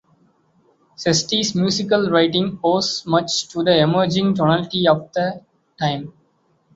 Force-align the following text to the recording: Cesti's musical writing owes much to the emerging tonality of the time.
Cesti's 0.97 1.53
musical 1.53 2.09
writing 2.09 2.57
owes 2.63 3.03
much 3.05 3.47
to 3.49 3.61
the 3.61 3.81
emerging 3.83 4.33
tonality 4.33 4.87
of 4.87 5.13
the 5.13 5.43
time. 5.79 6.11